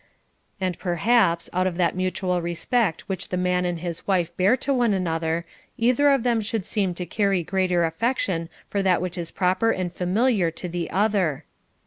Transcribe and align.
And 0.59 0.79
perhaps, 0.79 1.47
out 1.53 1.67
of 1.67 1.77
that 1.77 1.95
mutual 1.95 2.41
respect 2.41 3.01
which 3.07 3.29
the 3.29 3.37
man 3.37 3.65
and 3.65 3.81
his 3.81 4.07
wife 4.07 4.35
bear 4.35 4.53
one 4.65 4.91
to 4.93 4.95
another, 4.95 5.45
either 5.77 6.09
of 6.09 6.23
them 6.23 6.41
would 6.51 6.65
seem 6.65 6.95
to 6.95 7.05
carry 7.05 7.43
greater 7.43 7.83
affection 7.83 8.49
for 8.67 8.81
that 8.81 8.99
which 8.99 9.15
is 9.15 9.29
proper 9.29 9.69
and 9.69 9.93
familiar 9.93 10.49
to 10.49 10.67
the 10.67 10.89
other. 10.89 11.45